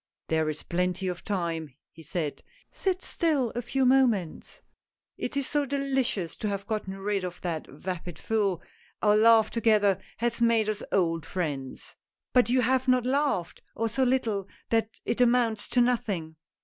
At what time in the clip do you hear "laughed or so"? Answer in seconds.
13.05-14.01